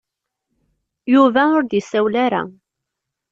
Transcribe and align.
Yuba 1.13 1.43
ur 1.57 1.63
d-yessawel 1.65 2.15
ara. 2.25 2.41